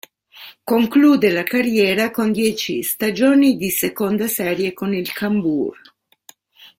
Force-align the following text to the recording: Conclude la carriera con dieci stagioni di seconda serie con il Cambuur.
Conclude 0.65 1.25
la 1.29 1.43
carriera 1.43 2.09
con 2.09 2.31
dieci 2.31 2.81
stagioni 2.81 3.55
di 3.55 3.69
seconda 3.69 4.27
serie 4.27 4.73
con 4.73 4.95
il 4.95 5.11
Cambuur. 5.13 5.77